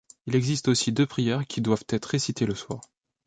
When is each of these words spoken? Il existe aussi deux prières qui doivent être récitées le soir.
Il 0.25 0.35
existe 0.35 0.67
aussi 0.67 0.91
deux 0.91 1.05
prières 1.05 1.45
qui 1.45 1.61
doivent 1.61 1.85
être 1.91 2.05
récitées 2.07 2.47
le 2.47 2.55
soir. 2.55 2.81